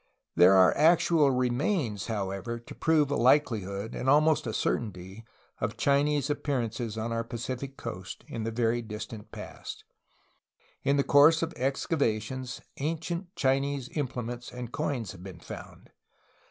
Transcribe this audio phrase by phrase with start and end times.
[0.35, 5.23] There are actual remains, however, to prove a likeli hood, and almost a certainty,
[5.59, 9.83] of Chinese appearances on our Pacific coast in the very distant past.
[10.81, 15.91] In the course of excavations ancient Chinese implements and coins have been found.